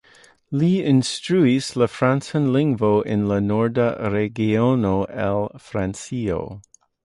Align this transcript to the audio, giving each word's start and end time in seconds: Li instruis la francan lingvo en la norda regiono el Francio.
Li 0.59 0.69
instruis 0.91 1.67
la 1.81 1.87
francan 1.97 2.47
lingvo 2.57 2.91
en 3.17 3.27
la 3.33 3.39
norda 3.53 3.87
regiono 4.17 4.95
el 5.29 5.49
Francio. 5.71 6.43